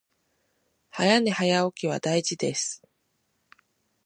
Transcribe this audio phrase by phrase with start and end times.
[0.89, 2.81] 早寝早起きは大事です